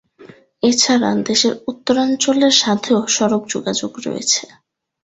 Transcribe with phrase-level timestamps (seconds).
[0.63, 4.43] এছাড়া দেশের উত্তরাঞ্চলের সাথেও সড়ক যোগাযোগ রয়েছে।